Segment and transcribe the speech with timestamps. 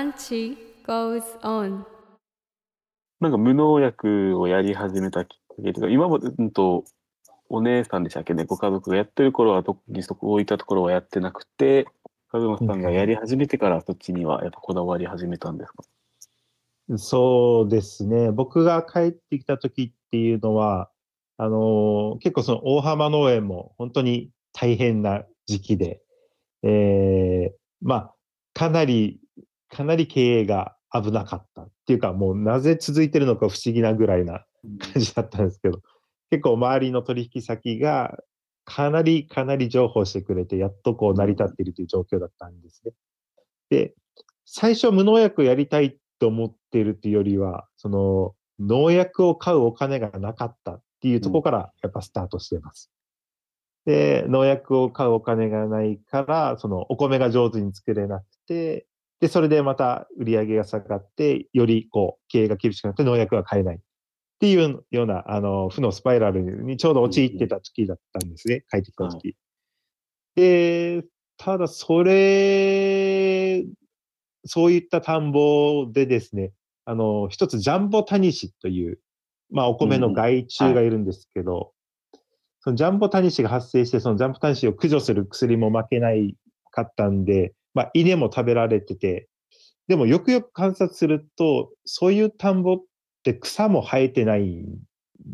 [0.00, 1.84] Ranchi goes on.
[3.20, 6.84] なんか無農薬をやり始めたきっかけというか、今まで、うんと、
[7.50, 11.86] お姉さんでしたっけね、ご家族がやってる頃は特にそこ置いたところはやってなくて、
[12.32, 15.84] 和馬さんがやり始めてからそっちにはやっぱこだわり始めたんですか？
[16.96, 18.30] そうですね。
[18.30, 20.88] 僕が帰ってきた時っていうのは、
[21.36, 26.00] あのー結構その大浜農園も本当に大変な時期で、
[26.62, 28.14] えーまあ、
[28.54, 29.19] かなり、
[29.70, 34.44] かなり経営が危なかったっていうか、もうなぜ続いてるのか不思議なぐらいな
[34.92, 35.80] 感じだったんですけど、
[36.30, 38.18] 結構周りの取引先が
[38.64, 42.92] かなりかなり情報してくれて、やっとこう成り立っているという状況だったんですね。
[43.70, 43.94] で、
[44.44, 52.90] 最初無農薬やりたいと思っているというよりは、その農薬を買うお金がなかったっていうところからやっぱスタートしています。
[53.86, 58.86] で、農薬を買うお金がないから、そのお米が上手に作れなくて、
[59.20, 63.76] で、それでまた売り上げが下がって、よりこう経営が厳しくなって農薬が買えない。
[63.76, 63.78] っ
[64.40, 68.64] ていうような、あの、負のスパイラルにちょうど陥ってた時だったんですね。
[68.70, 69.36] 帰ってきた時。
[70.34, 71.04] で、
[71.36, 73.62] ただそれ、
[74.46, 76.52] そういった田んぼでですね、
[76.86, 78.98] あの、一つジャンボタニシという、
[79.50, 81.72] まあお米の害虫がいるんですけど、
[82.60, 86.36] そのジャンボタニシが発生して、そのジャンボタニシを駆除する薬も負けない
[86.70, 89.28] かったんで、まあ稲も食べられてて、
[89.88, 92.78] でもよくよく観察すると、そういう田んぼっ
[93.22, 94.78] て草も生えてないん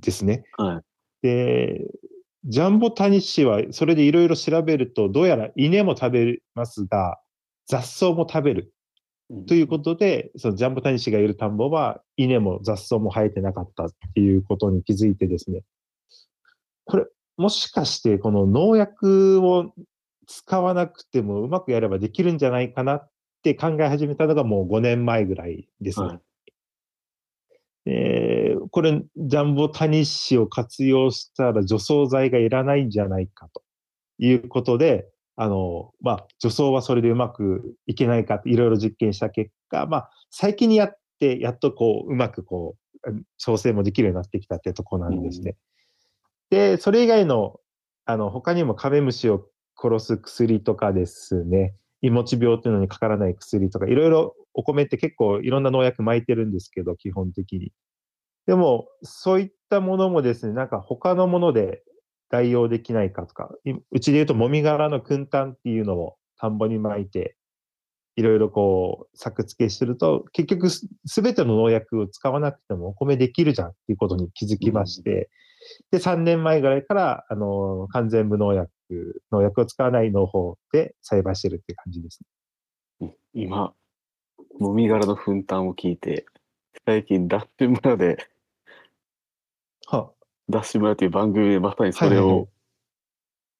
[0.00, 0.44] ですね。
[0.56, 0.80] は
[1.22, 1.26] い。
[1.26, 1.84] で、
[2.44, 7.18] ジャンボタニシはそれでいろいろ調べると、どうやら稲も食べますが、
[7.66, 8.74] 雑草も食べる。
[9.48, 15.62] ということで、そのジャンボタニシがいる田んぼは稲も雑草も生えてなかったっていうことに気づいてですね。
[16.84, 17.06] これ、
[17.38, 19.72] もしかしてこの農薬を
[20.26, 23.10] 使わなくてもうまくやればできるんじゃないかなっ
[23.42, 26.06] て考え始めたのがもう5年前ぐらいですね。
[26.06, 26.20] はい
[27.86, 28.34] えー
[28.70, 33.62] これ、ジャンボタニシを活用したら除草剤がいらないんじゃないかと
[34.18, 42.74] いうことで、あの、まあ、除草はそれでうまくいけないかいろいろ実験した結果、まあ、最近にやって、やっとこう、うまくこ
[43.04, 45.56] う、うん調整もできるようになってきたってとこなんですね。
[46.48, 47.60] で、それ以外の、
[48.06, 49.46] あの、他にもカメムシを
[49.80, 57.72] 殺す薬とかですね、いもち病っていうのにかからない薬とか、いろいろお米って結構いろんな農薬巻いてるんですけど、基本的に。
[58.46, 61.82] でも、そういったものもですね、なんか他のもので
[62.30, 63.50] 代用できないかとか、
[63.90, 67.36] うちで言うと、もみ殻の燻炭っていうのを田んぼに巻いて、
[68.16, 75.30] いろいろこう、作付けすると、結局す、すべての農薬を使わなくてもお米できるじゃんっていうことに気づきまして、
[75.90, 78.70] で、3年前ぐらいから、あの、完全無農薬、
[79.32, 82.20] 農薬を使わない農法で栽培してるって感じです
[83.00, 83.16] ね。
[83.32, 83.74] 今、
[84.58, 86.26] もみ殻の奮闘を聞いて、
[86.86, 88.18] 最近、ダッシュ村で、
[89.86, 90.10] は
[90.48, 92.48] ダッシュ村という番組でまさにそれはいはいはいを、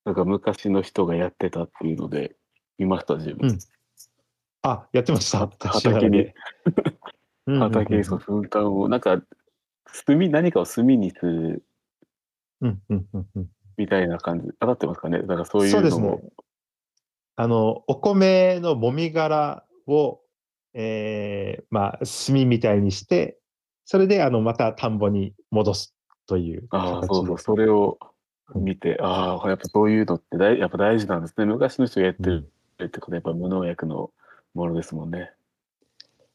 [0.05, 2.37] なんか昔の人がやってたっていうので、
[2.79, 3.51] 見ました、自分。
[3.51, 3.59] うん
[4.65, 5.47] あ、やってました。
[5.69, 6.33] 畑に、
[7.47, 9.23] 畑に その奮闘を、なんか、
[10.07, 11.65] 炭、何かを炭にする
[12.65, 16.33] うんうんうんうんみたいな感じ、当たってますかねだからそういそうですねうのも、。
[17.37, 20.21] あの、お米のもみ殻を、
[20.75, 23.39] えーまあ、炭みたいにして、
[23.85, 25.95] それで、あの、また田んぼに戻す
[26.27, 27.99] というああ、形そうそう、それを
[28.55, 31.45] 見て、ああ、やっぱそういうのって大やっぱ大事なんですね。
[31.45, 32.49] 昔の人がやってる
[32.85, 34.13] ってことは、やっぱ無農薬の
[34.55, 35.33] ものですもんね。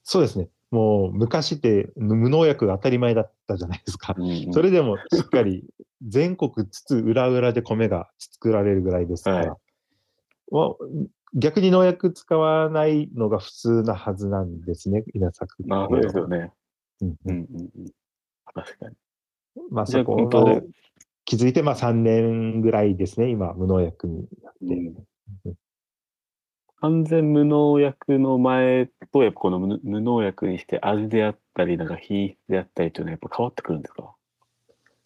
[0.03, 0.49] そうですね。
[0.71, 4.15] もう、昔って無農薬が当たり前だったじゃないですか。
[4.17, 5.65] うんうんそれでもしっかり
[6.07, 9.57] 全国津々浦々で米が作られるぐらいですから、
[10.51, 10.75] まあ
[11.35, 15.55] 逆に農薬使わないのが普通なはずなんですね、稲作。
[15.67, 16.51] まあ、そうですよね。
[17.01, 17.91] うんうんうんうん。
[18.53, 18.95] 確かに。
[19.69, 20.63] まあそこ本当で
[21.25, 24.75] 気づいてまあ3年ぐらいですね、今、無農薬になって。
[25.45, 25.55] うん
[26.81, 34.13] 完全無農薬の前と、やっぱこの無無農薬にして味であったり、なんか品質であったりというのはやっぱ変わってくるんですか？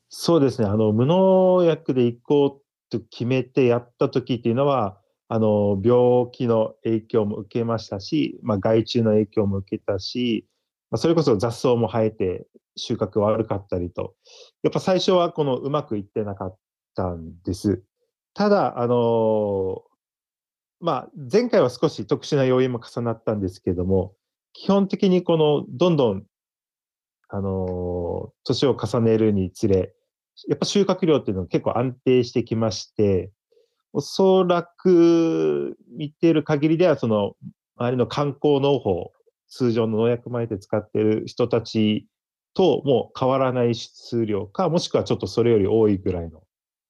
[0.10, 4.98] そうですね、あの無農薬で行こうと決めてやった時っていうのは、
[5.30, 10.46] あの病気の影響も受けましたし、まあ、害虫の影響も受けたし、
[10.92, 14.14] まあ、それこそ雑草も生えて収穫悪かったりと、
[14.62, 16.58] やっぱ最初はこのうまくいってなかっ
[16.96, 17.82] たんです。
[18.36, 19.82] ただ、あの
[20.84, 24.16] まあ、前回は少し特殊な要因も重なったんですけども、
[24.52, 26.26] 基本的にこのどんどん、
[27.30, 29.94] あの年を重ねるにつれ、
[30.50, 33.32] やっぱ収穫量っていうのは結構安定してきまして、
[33.94, 37.38] おそらく見てる限りでは、その
[37.78, 39.14] 周りの観光農法、
[39.48, 42.08] 通常の農薬米で使ってる人たち
[42.54, 46.44] ともう変わらない数量か、もしくはちょっとそれより多いぐらいの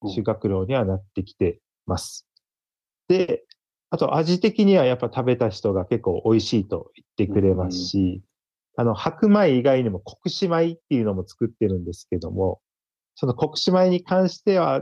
[0.09, 2.27] 収穫量にはなってきてます。
[3.07, 3.43] で、
[3.93, 8.23] あと味的にはやっぱ食べた人が結構美味しいと言ってくれますし、
[8.75, 12.59] あの、白米以外にも国士米っていうのも作ってるんですけども、
[13.13, 14.81] その国士米に関しては、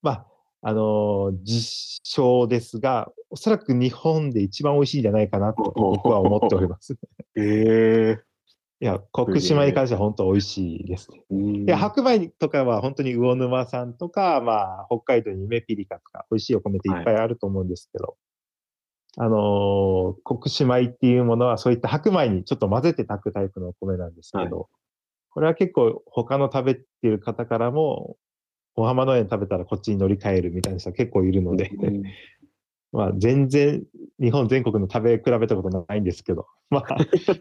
[0.00, 0.26] まあ、
[0.60, 6.96] あの実証ですが、おそらく日本で一番美味しいんじゃないかなと 僕は思っております。
[7.34, 8.22] ええ
[8.80, 11.24] いや、国士米に関しては本当美味しいですね。
[11.30, 18.16] うんいや、白米とかは本当に魚沼産とか、まあ、北海道にメピリカとか、美味しいお米っていっぱいあると思うんですけど、
[19.18, 24.66] あのー国士米っていうものはそういった白米にちょっと混ぜて炊くタイプのお米なんですけど、は
[25.30, 28.16] これは結構他の食べてる方からも、
[28.74, 32.02] お浜農園食べたらこっちに乗り換えるみたいな人は結構いるので、うん
[32.92, 33.82] まあ全然
[34.20, 36.96] 日本全国の食べ比べたことないんですけど、 まあ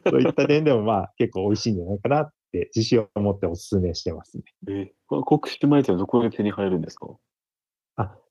[0.09, 4.43] そういった点でもまあ結構美味しいんじゃないかなって自信を持ってお勧めしてますね。
[4.69, 7.07] えー国士米ってどこで手に入るんですか？
[7.07, 7.15] あ、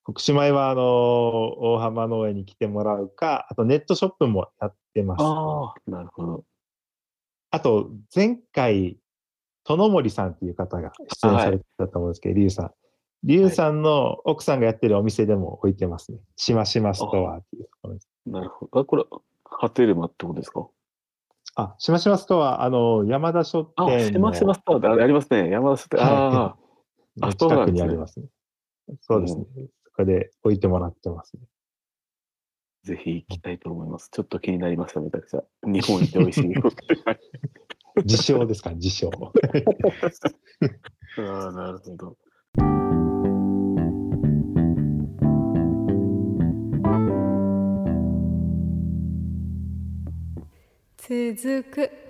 [0.04, 5.22] 国士米は、あのー大浜農園に来てもらうか、あとネットショップもやってます。
[5.22, 6.44] あああ、なるほど。
[7.60, 8.98] と、前回、
[9.64, 10.92] 殿森さんっていう方が
[11.22, 12.70] 出演されてたと思うんですけど、リュウさん。
[13.22, 16.18] リュウさんの奥さんがやってるお店でも置いてますね。
[16.36, 18.08] しましまストアっていうところです。
[18.26, 18.80] なるほど。
[18.80, 19.04] あ、これ、
[19.44, 20.66] ハテルマってことですか
[21.56, 25.50] あ、しましまストア、あの、山田書あ、店のしましまスターってあありますね。
[25.50, 26.02] 山田書店。
[26.02, 26.56] はいあ
[27.22, 28.26] あ、のあ近くにありますね。
[29.02, 29.44] そうですね。
[30.00, 31.42] そこで置いてもらってますね。
[32.84, 34.08] ぜひ行きたいと思います。
[34.10, 35.42] ちょっと気になりました、めちゃくちゃ。
[35.64, 36.54] 日本一美味しい
[38.04, 39.10] 自称ですか、自称。
[41.18, 42.16] ああ、なるほど。
[50.96, 52.09] 続く